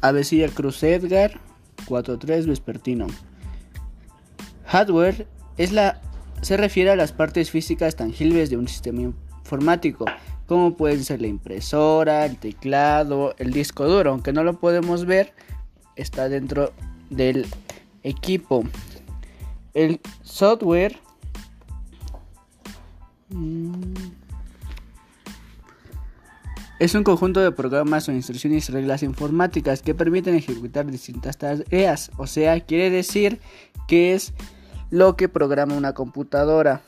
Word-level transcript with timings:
Avesilla 0.00 0.48
Cruz 0.48 0.82
Edgar 0.82 1.40
43 1.86 2.46
Vespertino. 2.46 3.06
Hardware 4.66 5.26
es 5.56 5.72
la, 5.72 6.00
se 6.42 6.56
refiere 6.56 6.90
a 6.90 6.96
las 6.96 7.12
partes 7.12 7.50
físicas 7.50 7.96
tangibles 7.96 8.50
de 8.50 8.56
un 8.56 8.68
sistema 8.68 9.02
informático, 9.02 10.06
como 10.46 10.76
pueden 10.76 11.04
ser 11.04 11.20
la 11.20 11.26
impresora, 11.26 12.26
el 12.26 12.36
teclado, 12.36 13.34
el 13.38 13.52
disco 13.52 13.86
duro, 13.86 14.10
aunque 14.10 14.32
no 14.32 14.44
lo 14.44 14.58
podemos 14.58 15.04
ver, 15.04 15.32
está 15.96 16.28
dentro 16.28 16.72
del 17.10 17.46
equipo. 18.02 18.64
El 19.74 20.00
software 20.22 20.96
es 26.80 26.94
un 26.94 27.04
conjunto 27.04 27.40
de 27.40 27.52
programas 27.52 28.08
o 28.08 28.12
instrucciones 28.12 28.66
y 28.68 28.72
reglas 28.72 29.02
informáticas 29.02 29.82
que 29.82 29.94
permiten 29.94 30.34
ejecutar 30.34 30.86
distintas 30.86 31.36
tareas. 31.36 32.10
O 32.16 32.26
sea, 32.26 32.58
quiere 32.60 32.88
decir 32.88 33.38
que 33.86 34.14
es 34.14 34.32
lo 34.88 35.14
que 35.14 35.28
programa 35.28 35.74
una 35.74 35.92
computadora. 35.92 36.80